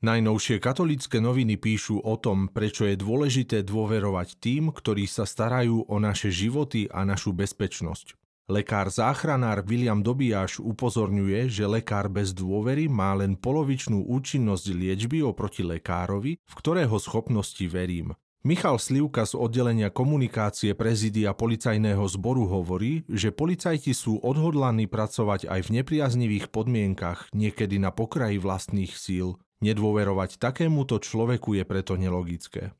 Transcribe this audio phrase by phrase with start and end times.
[0.00, 5.96] Najnovšie katolické noviny píšu o tom, prečo je dôležité dôverovať tým, ktorí sa starajú o
[6.00, 8.16] naše životy a našu bezpečnosť.
[8.48, 15.68] Lekár záchranár William Dobiaš upozorňuje, že lekár bez dôvery má len polovičnú účinnosť liečby oproti
[15.68, 18.16] lekárovi, v ktorého schopnosti verím.
[18.40, 25.60] Michal Slivka z oddelenia komunikácie prezidia policajného zboru hovorí, že policajti sú odhodlaní pracovať aj
[25.68, 29.36] v nepriaznivých podmienkach, niekedy na pokraji vlastných síl.
[29.60, 32.72] Nedôverovať takémuto človeku je preto nelogické.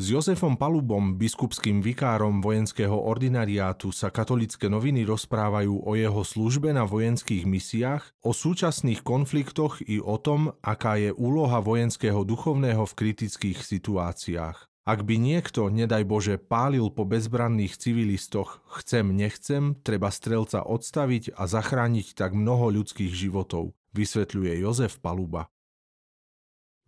[0.00, 6.88] S Jozefom Palubom, biskupským vikárom vojenského ordinariátu, sa katolické noviny rozprávajú o jeho službe na
[6.88, 13.60] vojenských misiách, o súčasných konfliktoch i o tom, aká je úloha vojenského duchovného v kritických
[13.60, 14.58] situáciách.
[14.82, 21.46] Ak by niekto, nedaj Bože, pálil po bezbranných civilistoch, chcem, nechcem, treba strelca odstaviť a
[21.46, 25.48] zachrániť tak mnoho ľudských životov, vysvetľuje Jozef Paluba.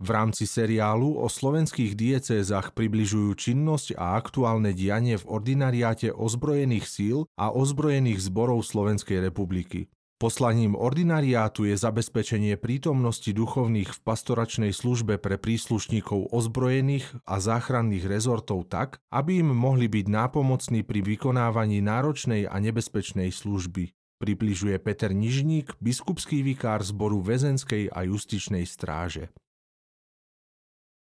[0.02, 7.18] V rámci seriálu o slovenských diecézach približujú činnosť a aktuálne dianie v ordinariáte ozbrojených síl
[7.38, 9.86] a ozbrojených zborov Slovenskej republiky.
[10.18, 18.66] Poslaním ordinariátu je zabezpečenie prítomnosti duchovných v pastoračnej službe pre príslušníkov ozbrojených a záchranných rezortov
[18.70, 23.94] tak, aby im mohli byť nápomocní pri vykonávaní náročnej a nebezpečnej služby.
[24.22, 29.34] Približuje Peter Nižník, biskupský vikár zboru väzenskej a justičnej stráže.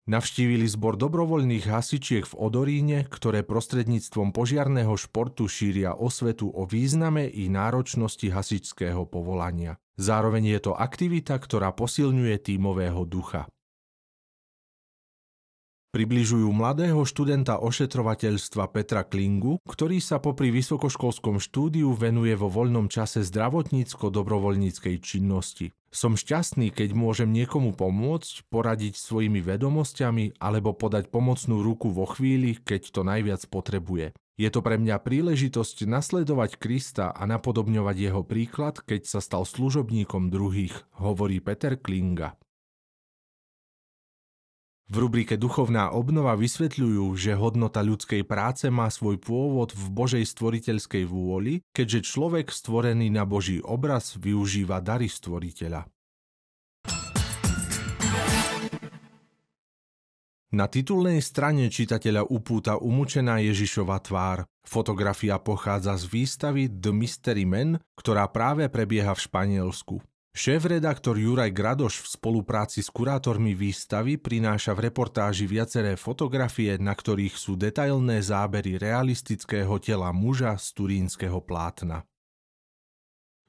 [0.05, 7.49] Navštívili zbor dobrovoľných hasičiek v Odoríne, ktoré prostredníctvom požiarného športu šíria osvetu o význame i
[7.49, 9.81] náročnosti hasičského povolania.
[9.97, 13.49] Zároveň je to aktivita, ktorá posilňuje tímového ducha
[15.95, 23.23] približujú mladého študenta ošetrovateľstva Petra Klingu, ktorý sa popri vysokoškolskom štúdiu venuje vo voľnom čase
[23.23, 25.71] zdravotnícko-dobrovoľníckej činnosti.
[25.95, 32.59] Som šťastný, keď môžem niekomu pomôcť, poradiť svojimi vedomosťami alebo podať pomocnú ruku vo chvíli,
[32.59, 34.11] keď to najviac potrebuje.
[34.35, 40.27] Je to pre mňa príležitosť nasledovať Krista a napodobňovať jeho príklad, keď sa stal služobníkom
[40.27, 42.35] druhých, hovorí Peter Klinga.
[44.85, 51.09] V rubrike Duchovná obnova vysvetľujú, že hodnota ľudskej práce má svoj pôvod v Božej stvoriteľskej
[51.09, 55.89] vôli, keďže človek stvorený na Boží obraz využíva dary stvoriteľa.
[60.55, 64.45] Na titulnej strane čitateľa upúta umúčená Ježišova tvár.
[64.63, 69.99] Fotografia pochádza z výstavy The Mystery Man, ktorá práve prebieha v Španielsku.
[70.35, 77.39] Šéf-redaktor Juraj Gradoš v spolupráci s kurátormi výstavy prináša v reportáži viaceré fotografie, na ktorých
[77.39, 82.03] sú detailné zábery realistického tela muža z turínskeho plátna.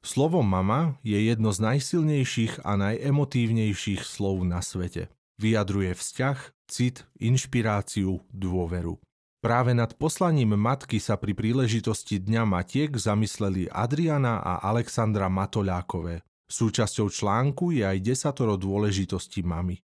[0.07, 5.11] Slovo mama je jedno z najsilnejších a najemotívnejších slov na svete.
[5.43, 6.39] Vyjadruje vzťah,
[6.71, 9.03] cit, inšpiráciu, dôveru.
[9.43, 17.11] Práve nad poslaním matky sa pri príležitosti Dňa matiek zamysleli Adriana a Alexandra Matoľákové, Súčasťou
[17.11, 19.83] článku je aj desatoro dôležitosti mamy.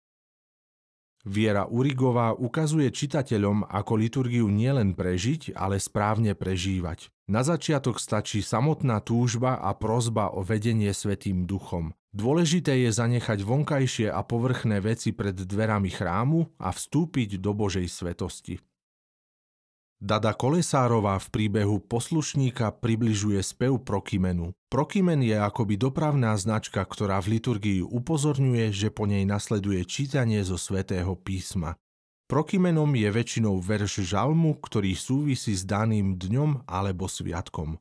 [1.22, 7.14] Viera Urigová ukazuje čitateľom, ako liturgiu nielen prežiť, ale správne prežívať.
[7.30, 11.94] Na začiatok stačí samotná túžba a prozba o vedenie Svetým duchom.
[12.10, 18.58] Dôležité je zanechať vonkajšie a povrchné veci pred dverami chrámu a vstúpiť do Božej svetosti.
[20.02, 24.50] Dada Kolesárová v príbehu poslušníka približuje spev Prokymenu.
[24.66, 30.58] Prokymen je akoby dopravná značka, ktorá v liturgii upozorňuje, že po nej nasleduje čítanie zo
[30.58, 31.78] svätého písma.
[32.26, 37.78] Prokymenom je väčšinou verš žalmu, ktorý súvisí s daným dňom alebo sviatkom.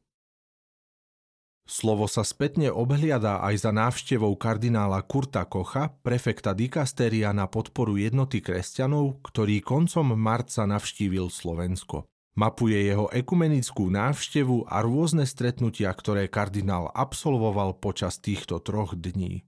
[1.65, 8.45] Slovo sa spätne obhliada aj za návštevou kardinála Kurta Kocha, prefekta dikastéria na podporu jednoty
[8.45, 12.10] kresťanov, ktorý koncom marca navštívil Slovensko.
[12.31, 19.44] Mapuje jeho ekumenickú návštevu a rôzne stretnutia, ktoré kardinál absolvoval počas týchto troch dní.